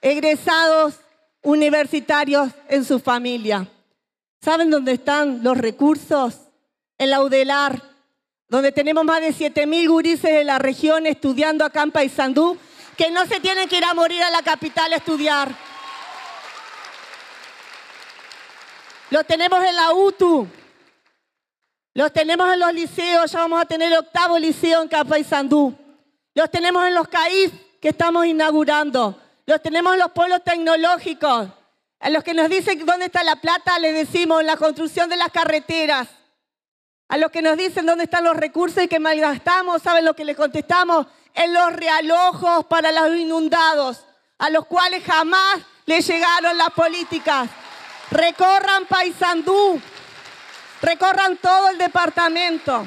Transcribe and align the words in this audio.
egresados 0.00 0.94
universitarios 1.42 2.50
en 2.68 2.84
su 2.84 2.98
familia. 2.98 3.68
¿Saben 4.40 4.70
dónde 4.70 4.92
están 4.92 5.42
los 5.42 5.56
recursos? 5.56 6.34
En 6.98 7.10
la 7.10 7.22
UDELAR, 7.22 7.82
donde 8.48 8.72
tenemos 8.72 9.04
más 9.04 9.20
de 9.20 9.32
7.000 9.32 9.88
gurises 9.88 10.30
de 10.30 10.44
la 10.44 10.58
región 10.58 11.06
estudiando 11.06 11.64
acá 11.64 11.82
en 11.82 11.92
Paysandú, 11.92 12.58
que 12.96 13.10
no 13.10 13.24
se 13.24 13.40
tienen 13.40 13.68
que 13.68 13.78
ir 13.78 13.84
a 13.84 13.94
morir 13.94 14.22
a 14.22 14.30
la 14.30 14.42
capital 14.42 14.92
a 14.92 14.96
estudiar. 14.96 15.50
Lo 19.08 19.24
tenemos 19.24 19.64
en 19.64 19.76
la 19.76 19.92
UTU, 19.94 20.46
los 21.94 22.12
tenemos 22.12 22.52
en 22.52 22.60
los 22.60 22.72
liceos, 22.74 23.32
ya 23.32 23.40
vamos 23.40 23.62
a 23.62 23.64
tener 23.64 23.90
el 23.90 23.98
octavo 23.98 24.38
liceo 24.38 24.82
en 24.82 24.88
Capaysandú. 24.88 25.74
Los 26.34 26.50
tenemos 26.50 26.86
en 26.86 26.94
los 26.94 27.08
CAIF 27.08 27.52
que 27.80 27.88
estamos 27.88 28.26
inaugurando. 28.26 29.18
Los 29.50 29.60
tenemos 29.60 29.94
en 29.94 29.98
los 29.98 30.12
polos 30.12 30.44
tecnológicos. 30.44 31.48
A 31.98 32.08
los 32.08 32.22
que 32.22 32.34
nos 32.34 32.48
dicen 32.48 32.86
dónde 32.86 33.06
está 33.06 33.24
la 33.24 33.34
plata, 33.34 33.80
les 33.80 33.96
decimos 33.96 34.44
la 34.44 34.56
construcción 34.56 35.10
de 35.10 35.16
las 35.16 35.32
carreteras. 35.32 36.06
A 37.08 37.16
los 37.16 37.32
que 37.32 37.42
nos 37.42 37.56
dicen 37.56 37.84
dónde 37.84 38.04
están 38.04 38.22
los 38.22 38.36
recursos 38.36 38.80
y 38.80 38.86
que 38.86 39.00
malgastamos, 39.00 39.82
¿saben 39.82 40.04
lo 40.04 40.14
que 40.14 40.24
les 40.24 40.36
contestamos? 40.36 41.08
En 41.34 41.52
los 41.52 41.72
realojos 41.72 42.64
para 42.66 42.92
los 42.92 43.16
inundados, 43.16 44.04
a 44.38 44.50
los 44.50 44.66
cuales 44.66 45.02
jamás 45.02 45.58
les 45.84 46.06
llegaron 46.06 46.56
las 46.56 46.70
políticas. 46.70 47.50
Recorran 48.12 48.86
Paysandú, 48.86 49.80
recorran 50.80 51.38
todo 51.38 51.70
el 51.70 51.78
departamento. 51.78 52.86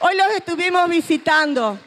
Hoy 0.00 0.16
los 0.18 0.32
estuvimos 0.32 0.86
visitando 0.90 1.78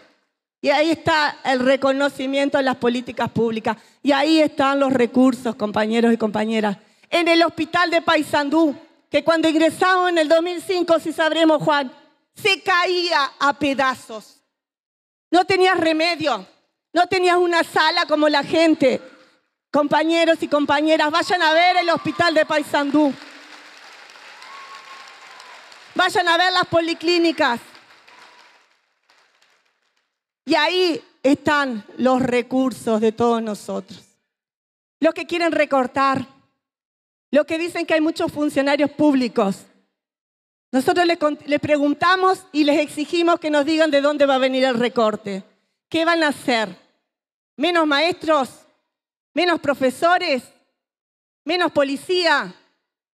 y 0.64 0.70
ahí 0.70 0.92
está 0.92 1.40
el 1.44 1.60
reconocimiento 1.60 2.58
de 2.58 2.64
las 2.64 2.78
políticas 2.78 3.30
públicas 3.30 3.76
y 4.02 4.14
ahí 4.14 4.40
están 4.40 4.80
los 4.80 4.94
recursos, 4.94 5.56
compañeros 5.56 6.14
y 6.14 6.18
compañeras. 6.18 6.78
En 7.10 7.28
el 7.28 7.44
hospital 7.44 7.90
de 7.90 8.02
Paysandú, 8.02 8.74
que 9.12 9.26
cuando 9.26 9.50
ingresamos 9.50 10.10
en 10.10 10.20
el 10.20 10.30
2005, 10.30 11.00
si 11.02 11.12
sabremos 11.12 11.62
Juan, 11.62 11.92
se 12.34 12.62
caía 12.62 13.30
a 13.42 13.60
pedazos. 13.60 14.42
No 15.30 15.44
tenías 15.44 15.78
remedio, 15.78 16.48
no 16.94 17.08
tenías 17.08 17.36
una 17.36 17.66
sala 17.66 18.06
como 18.06 18.30
la 18.30 18.42
gente. 18.42 19.02
Compañeros 19.70 20.38
y 20.44 20.48
compañeras, 20.48 21.12
vayan 21.12 21.42
a 21.42 21.52
ver 21.52 21.76
el 21.76 21.90
hospital 21.90 22.34
de 22.34 22.46
Paysandú. 22.46 23.14
Vayan 25.94 26.30
a 26.30 26.38
ver 26.38 26.54
las 26.54 26.68
policlínicas. 26.68 27.60
Y 30.46 30.56
ahí 30.56 31.02
están 31.22 31.86
los 31.98 32.22
recursos 32.22 33.00
de 33.00 33.12
todos 33.12 33.42
nosotros. 33.42 34.04
Los 35.00 35.14
que 35.14 35.26
quieren 35.26 35.52
recortar, 35.52 36.28
los 37.32 37.46
que 37.46 37.58
dicen 37.58 37.86
que 37.86 37.94
hay 37.94 38.02
muchos 38.02 38.32
funcionarios 38.32 38.92
públicos. 38.92 39.66
Nosotros 40.72 41.06
les, 41.06 41.60
preguntamos 41.60 42.46
y 42.52 42.64
les 42.64 42.80
exigimos 42.80 43.40
que 43.40 43.50
nos 43.50 43.66
digan 43.66 43.92
de 43.92 44.02
dónde 44.02 44.26
va 44.26 44.36
a 44.36 44.40
venir 44.40 44.64
el 44.64 44.80
recorte. 44.80 45.44
¿Qué 45.90 46.04
van 46.06 46.24
a 46.24 46.30
hacer? 46.30 46.76
¿Menos 47.58 47.88
maestros? 47.88 48.50
¿Menos 49.34 49.60
profesores? 49.60 50.44
¿Menos 51.46 51.72
policía? 51.72 52.54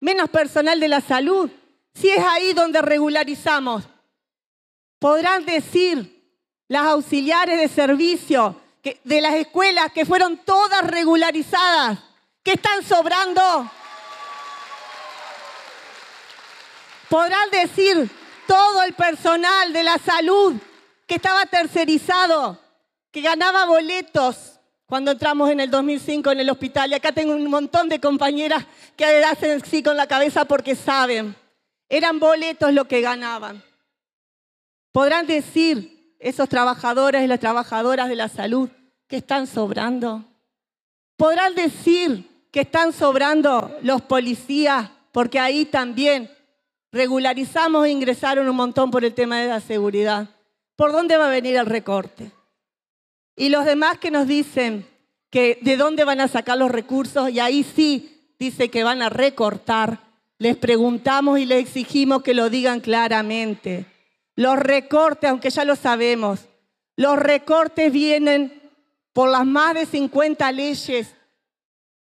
¿Menos 0.00 0.28
personal 0.30 0.78
de 0.80 0.88
la 0.88 1.00
salud? 1.00 1.50
Si 1.94 2.10
es 2.10 2.18
ahí 2.18 2.52
donde 2.52 2.82
regularizamos, 2.82 3.84
podrán 4.98 5.44
decir 5.44 6.13
las 6.74 6.86
auxiliares 6.86 7.56
de 7.56 7.68
servicio 7.68 8.60
de 8.82 9.20
las 9.20 9.34
escuelas 9.34 9.92
que 9.92 10.04
fueron 10.04 10.38
todas 10.38 10.84
regularizadas, 10.84 12.00
que 12.42 12.54
están 12.54 12.82
sobrando. 12.82 13.70
Podrán 17.08 17.48
decir 17.50 18.10
todo 18.48 18.82
el 18.82 18.92
personal 18.94 19.72
de 19.72 19.84
la 19.84 19.98
salud 19.98 20.54
que 21.06 21.14
estaba 21.14 21.46
tercerizado, 21.46 22.58
que 23.12 23.20
ganaba 23.20 23.66
boletos 23.66 24.58
cuando 24.86 25.12
entramos 25.12 25.50
en 25.50 25.60
el 25.60 25.70
2005 25.70 26.32
en 26.32 26.40
el 26.40 26.50
hospital. 26.50 26.90
Y 26.90 26.94
acá 26.94 27.12
tengo 27.12 27.36
un 27.36 27.48
montón 27.48 27.88
de 27.88 28.00
compañeras 28.00 28.66
que 28.96 29.04
hacen 29.04 29.64
sí 29.64 29.80
con 29.80 29.96
la 29.96 30.08
cabeza 30.08 30.44
porque 30.44 30.74
saben. 30.74 31.36
Eran 31.88 32.18
boletos 32.18 32.72
lo 32.72 32.86
que 32.86 33.00
ganaban. 33.00 33.62
Podrán 34.90 35.28
decir 35.28 35.93
esos 36.24 36.48
trabajadores 36.48 37.22
y 37.22 37.26
las 37.26 37.38
trabajadoras 37.38 38.08
de 38.08 38.16
la 38.16 38.28
salud 38.28 38.68
que 39.06 39.16
están 39.16 39.46
sobrando. 39.46 40.24
Podrán 41.16 41.54
decir 41.54 42.48
que 42.50 42.62
están 42.62 42.92
sobrando 42.92 43.76
los 43.82 44.02
policías 44.02 44.90
porque 45.12 45.38
ahí 45.38 45.64
también 45.64 46.30
regularizamos 46.90 47.86
e 47.86 47.90
ingresaron 47.90 48.48
un 48.48 48.56
montón 48.56 48.90
por 48.90 49.04
el 49.04 49.14
tema 49.14 49.38
de 49.38 49.48
la 49.48 49.60
seguridad. 49.60 50.28
¿Por 50.74 50.92
dónde 50.92 51.16
va 51.16 51.26
a 51.26 51.30
venir 51.30 51.56
el 51.56 51.66
recorte? 51.66 52.32
Y 53.36 53.50
los 53.50 53.64
demás 53.64 53.98
que 53.98 54.10
nos 54.10 54.26
dicen 54.26 54.88
que 55.30 55.58
de 55.60 55.76
dónde 55.76 56.04
van 56.04 56.20
a 56.20 56.28
sacar 56.28 56.56
los 56.56 56.70
recursos 56.70 57.30
y 57.30 57.38
ahí 57.38 57.62
sí 57.62 58.34
dice 58.38 58.70
que 58.70 58.82
van 58.82 59.02
a 59.02 59.10
recortar 59.10 60.04
les 60.38 60.56
preguntamos 60.56 61.38
y 61.38 61.46
les 61.46 61.60
exigimos 61.60 62.22
que 62.22 62.34
lo 62.34 62.50
digan 62.50 62.80
claramente. 62.80 63.86
Los 64.36 64.58
recortes, 64.58 65.30
aunque 65.30 65.50
ya 65.50 65.64
lo 65.64 65.76
sabemos, 65.76 66.40
los 66.96 67.18
recortes 67.18 67.92
vienen 67.92 68.62
por 69.12 69.28
las 69.28 69.46
más 69.46 69.74
de 69.74 69.86
50 69.86 70.50
leyes 70.52 71.14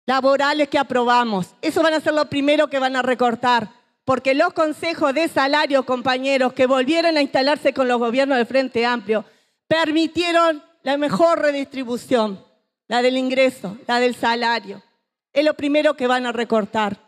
laborales 0.06 0.69
que 0.69 0.78
aprobamos. 0.78 1.54
Eso 1.62 1.82
van 1.82 1.94
a 1.94 2.00
ser 2.00 2.15
lo 2.15 2.26
primero 2.26 2.69
que 2.69 2.78
van 2.78 2.97
a 2.97 3.03
recortar, 3.03 3.70
porque 4.04 4.34
los 4.34 4.53
consejos 4.53 5.15
de 5.15 5.28
salario, 5.28 5.84
compañeros, 5.84 6.53
que 6.53 6.66
volvieron 6.66 7.16
a 7.16 7.22
instalarse 7.22 7.72
con 7.72 7.88
los 7.88 7.98
gobiernos 7.98 8.38
del 8.38 8.47
Frente 8.47 8.86
Amplio, 8.86 9.25
permitieron 9.69 10.62
la 10.82 10.97
mejor 10.97 11.41
redistribución, 11.41 12.44
la 12.88 13.03
del 13.03 13.16
ingreso, 13.16 13.76
la 13.86 13.98
del 13.98 14.15
salario. 14.15 14.82
Es 15.32 15.44
lo 15.44 15.54
primero 15.54 15.94
que 15.94 16.06
van 16.06 16.26
a 16.26 16.32
recortar. 16.32 16.98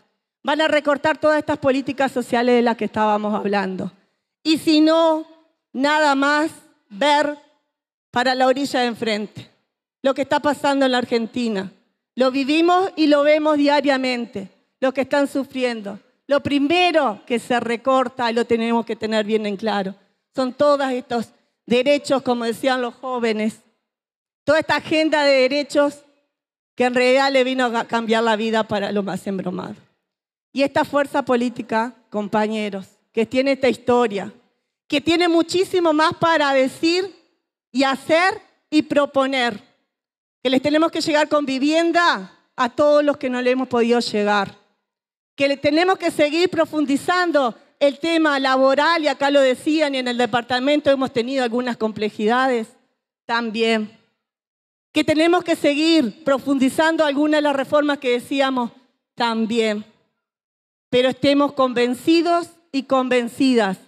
Van 0.42 0.60
a 0.60 0.68
recortar 0.68 1.18
todas 1.18 1.38
estas 1.38 1.58
políticas 1.58 2.10
sociales 2.10 2.56
de 2.56 2.62
las 2.62 2.76
que 2.76 2.86
estábamos 2.86 3.34
hablando. 3.34 3.92
Y 4.42 4.58
si 4.58 4.80
no, 4.80 5.26
nada 5.72 6.14
más 6.14 6.50
ver 6.88 7.38
para 8.10 8.34
la 8.34 8.46
orilla 8.46 8.80
de 8.80 8.86
enfrente 8.86 9.50
lo 10.02 10.14
que 10.14 10.22
está 10.22 10.40
pasando 10.40 10.86
en 10.86 10.92
la 10.92 10.98
Argentina. 10.98 11.72
Lo 12.14 12.30
vivimos 12.30 12.90
y 12.96 13.06
lo 13.06 13.22
vemos 13.22 13.56
diariamente, 13.56 14.48
lo 14.80 14.92
que 14.92 15.02
están 15.02 15.28
sufriendo. 15.28 15.98
Lo 16.26 16.40
primero 16.40 17.22
que 17.26 17.38
se 17.38 17.58
recorta, 17.60 18.30
lo 18.32 18.44
tenemos 18.44 18.84
que 18.84 18.96
tener 18.96 19.24
bien 19.24 19.46
en 19.46 19.56
claro, 19.56 19.94
son 20.34 20.52
todos 20.52 20.90
estos 20.90 21.32
derechos, 21.66 22.22
como 22.22 22.44
decían 22.44 22.82
los 22.82 22.94
jóvenes, 22.94 23.60
toda 24.44 24.60
esta 24.60 24.76
agenda 24.76 25.24
de 25.24 25.42
derechos 25.42 26.04
que 26.74 26.84
en 26.84 26.94
realidad 26.94 27.32
le 27.32 27.44
vino 27.44 27.64
a 27.66 27.84
cambiar 27.84 28.22
la 28.22 28.36
vida 28.36 28.62
para 28.64 28.92
los 28.92 29.04
más 29.04 29.26
embromados. 29.26 29.76
Y 30.52 30.62
esta 30.62 30.84
fuerza 30.84 31.24
política, 31.24 31.94
compañeros, 32.08 32.88
que 33.12 33.26
tiene 33.26 33.52
esta 33.52 33.68
historia, 33.68 34.32
que 34.86 35.00
tiene 35.00 35.28
muchísimo 35.28 35.92
más 35.92 36.14
para 36.14 36.52
decir 36.52 37.14
y 37.72 37.84
hacer 37.84 38.40
y 38.70 38.82
proponer, 38.82 39.62
que 40.42 40.50
les 40.50 40.62
tenemos 40.62 40.90
que 40.90 41.00
llegar 41.00 41.28
con 41.28 41.44
vivienda 41.46 42.32
a 42.56 42.68
todos 42.70 43.04
los 43.04 43.16
que 43.16 43.30
no 43.30 43.40
le 43.42 43.50
hemos 43.50 43.68
podido 43.68 44.00
llegar, 44.00 44.56
que 45.34 45.48
le 45.48 45.56
tenemos 45.56 45.98
que 45.98 46.10
seguir 46.10 46.48
profundizando 46.50 47.54
el 47.80 47.98
tema 47.98 48.40
laboral, 48.40 49.04
y 49.04 49.08
acá 49.08 49.30
lo 49.30 49.40
decían, 49.40 49.94
y 49.94 49.98
en 49.98 50.08
el 50.08 50.18
departamento 50.18 50.90
hemos 50.90 51.12
tenido 51.12 51.44
algunas 51.44 51.76
complejidades 51.76 52.68
también, 53.24 53.96
que 54.92 55.04
tenemos 55.04 55.44
que 55.44 55.54
seguir 55.54 56.24
profundizando 56.24 57.04
algunas 57.04 57.38
de 57.38 57.42
las 57.42 57.56
reformas 57.56 57.98
que 57.98 58.12
decíamos 58.12 58.72
también 59.14 59.84
pero 60.90 61.08
estemos 61.08 61.52
convencidos 61.52 62.48
y 62.72 62.84
convencidas 62.84 63.78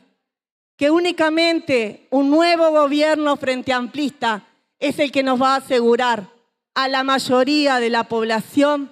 que 0.76 0.90
únicamente 0.90 2.06
un 2.10 2.30
nuevo 2.30 2.70
gobierno 2.70 3.36
frente 3.36 3.72
amplista 3.72 4.46
es 4.78 4.98
el 4.98 5.12
que 5.12 5.22
nos 5.22 5.40
va 5.40 5.54
a 5.54 5.58
asegurar 5.58 6.30
a 6.74 6.88
la 6.88 7.04
mayoría 7.04 7.80
de 7.80 7.90
la 7.90 8.04
población 8.04 8.90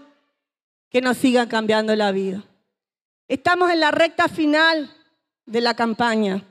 que 0.91 1.01
nos 1.01 1.17
siga 1.17 1.49
cambiando 1.49 1.97
la 1.97 2.13
vida. 2.13 2.45
Estamos 3.27 3.71
en 3.71 3.81
la 3.81 3.91
recta 3.91 4.29
final 4.29 4.95
de 5.47 5.61
la 5.61 5.75
campaña. 5.75 6.45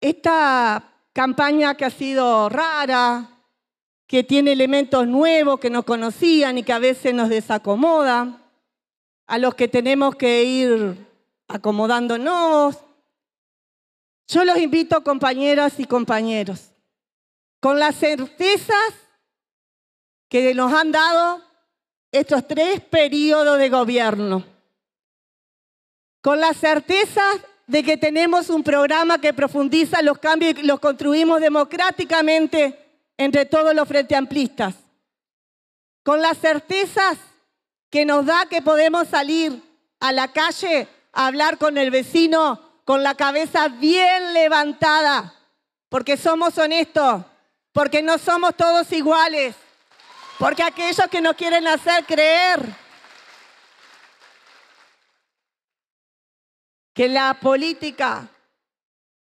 Esta 0.00 0.82
campaña 1.12 1.74
que 1.74 1.84
ha 1.84 1.90
sido 1.90 2.48
rara, 2.48 3.28
que 4.06 4.24
tiene 4.24 4.52
elementos 4.52 5.06
nuevos 5.06 5.60
que 5.60 5.70
no 5.70 5.84
conocían 5.84 6.58
y 6.58 6.62
que 6.62 6.72
a 6.72 6.78
veces 6.78 7.14
nos 7.14 7.28
desacomoda, 7.28 8.40
a 9.30 9.38
los 9.38 9.54
que 9.54 9.68
tenemos 9.68 10.16
que 10.16 10.42
ir 10.42 11.06
acomodándonos. 11.46 12.76
Yo 14.26 14.44
los 14.44 14.58
invito, 14.58 15.04
compañeras 15.04 15.78
y 15.78 15.84
compañeros, 15.84 16.72
con 17.60 17.78
las 17.78 17.94
certezas 17.94 18.92
que 20.28 20.52
nos 20.52 20.72
han 20.72 20.90
dado 20.90 21.44
estos 22.10 22.48
tres 22.48 22.80
periodos 22.80 23.56
de 23.58 23.68
gobierno. 23.68 24.44
Con 26.22 26.40
la 26.40 26.52
certeza 26.52 27.22
de 27.68 27.84
que 27.84 27.96
tenemos 27.96 28.50
un 28.50 28.64
programa 28.64 29.20
que 29.20 29.32
profundiza 29.32 30.02
los 30.02 30.18
cambios 30.18 30.58
y 30.58 30.64
los 30.64 30.80
construimos 30.80 31.40
democráticamente 31.40 32.76
entre 33.16 33.46
todos 33.46 33.76
los 33.76 33.86
frente 33.86 34.16
amplistas. 34.16 34.74
Con 36.02 36.20
las 36.20 36.36
certezas 36.36 37.16
que 37.90 38.04
nos 38.04 38.24
da 38.24 38.46
que 38.46 38.62
podemos 38.62 39.08
salir 39.08 39.62
a 39.98 40.12
la 40.12 40.28
calle 40.32 40.88
a 41.12 41.26
hablar 41.26 41.58
con 41.58 41.76
el 41.76 41.90
vecino 41.90 42.70
con 42.90 43.04
la 43.04 43.14
cabeza 43.14 43.68
bien 43.68 44.34
levantada, 44.34 45.32
porque 45.88 46.16
somos 46.16 46.58
honestos, 46.58 47.22
porque 47.72 48.02
no 48.02 48.18
somos 48.18 48.56
todos 48.56 48.90
iguales, 48.90 49.54
porque 50.40 50.64
aquellos 50.64 51.06
que 51.08 51.20
nos 51.20 51.36
quieren 51.36 51.68
hacer 51.68 52.04
creer 52.04 52.60
que 56.92 57.08
la 57.08 57.38
política 57.40 58.28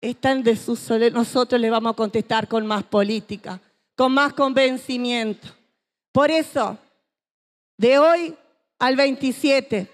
está 0.00 0.30
en 0.30 0.42
desuso, 0.42 0.98
nosotros 1.10 1.60
le 1.60 1.68
vamos 1.68 1.92
a 1.92 1.96
contestar 1.96 2.48
con 2.48 2.66
más 2.66 2.84
política, 2.84 3.60
con 3.94 4.12
más 4.12 4.32
convencimiento. 4.32 5.46
Por 6.10 6.30
eso, 6.30 6.78
de 7.76 7.98
hoy 7.98 8.34
al 8.78 8.96
27, 8.96 9.90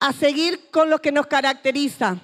a 0.00 0.12
seguir 0.12 0.70
con 0.70 0.90
lo 0.90 1.00
que 1.00 1.12
nos 1.12 1.26
caracteriza 1.26 2.18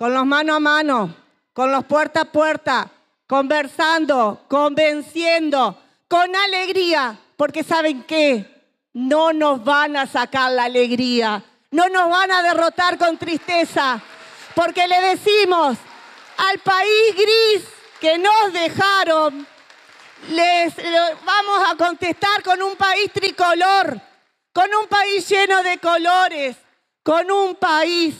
con 0.00 0.14
los 0.14 0.24
mano 0.24 0.54
a 0.54 0.60
mano, 0.60 1.14
con 1.52 1.70
los 1.70 1.84
puerta 1.84 2.22
a 2.22 2.24
puerta, 2.24 2.90
conversando, 3.26 4.46
convenciendo, 4.48 5.78
con 6.08 6.34
alegría, 6.34 7.18
porque 7.36 7.62
saben 7.62 8.04
qué, 8.04 8.46
no 8.94 9.34
nos 9.34 9.62
van 9.62 9.98
a 9.98 10.06
sacar 10.06 10.52
la 10.52 10.64
alegría, 10.64 11.44
no 11.70 11.90
nos 11.90 12.08
van 12.08 12.32
a 12.32 12.42
derrotar 12.42 12.96
con 12.96 13.18
tristeza, 13.18 14.00
porque 14.54 14.88
le 14.88 15.02
decimos 15.02 15.76
al 16.38 16.58
país 16.60 17.14
gris 17.14 17.68
que 18.00 18.16
nos 18.16 18.54
dejaron, 18.54 19.46
les 20.30 20.74
vamos 21.26 21.62
a 21.68 21.76
contestar 21.76 22.42
con 22.42 22.62
un 22.62 22.74
país 22.74 23.12
tricolor, 23.12 24.00
con 24.52 24.68
un 24.74 24.88
país 24.88 25.28
lleno 25.28 25.62
de 25.62 25.78
colores, 25.78 26.56
con 27.02 27.30
un 27.30 27.54
país 27.56 28.16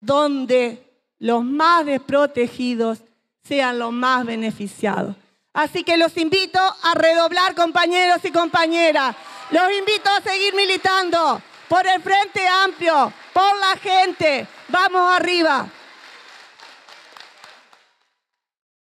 donde 0.00 0.82
los 1.18 1.44
más 1.44 1.86
desprotegidos 1.86 2.98
sean 3.42 3.78
los 3.78 3.92
más 3.92 4.24
beneficiados. 4.24 5.16
Así 5.52 5.84
que 5.84 5.96
los 5.96 6.16
invito 6.16 6.60
a 6.82 6.94
redoblar, 6.94 7.54
compañeros 7.54 8.24
y 8.24 8.30
compañeras. 8.30 9.16
Los 9.50 9.70
invito 9.72 10.10
a 10.10 10.20
seguir 10.20 10.54
militando 10.54 11.40
por 11.68 11.86
el 11.86 12.02
Frente 12.02 12.46
Amplio, 12.46 13.12
por 13.32 13.56
la 13.58 13.76
gente. 13.78 14.46
Vamos 14.68 15.12
arriba. 15.14 15.66